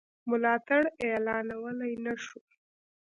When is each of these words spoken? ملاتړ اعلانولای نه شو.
ملاتړ 0.29 0.83
اعلانولای 1.03 1.93
نه 2.05 2.13
شو. 2.23 2.39